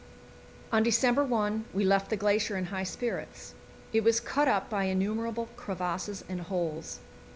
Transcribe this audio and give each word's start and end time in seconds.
On 0.71 0.81
December 0.81 1.23
1 1.23 1.65
we 1.75 1.85
left 1.85 2.09
the 2.09 2.17
glacier 2.17 2.57
in 2.57 2.65
high 2.73 2.81
spirits. 2.85 3.53
It 3.93 4.03
was 4.03 4.19
cut 4.19 4.47
up 4.47 4.67
by 4.67 4.85
innumerable 4.85 5.49
crevasses 5.55 6.23
and 6.27 6.41
holes. 6.41 7.01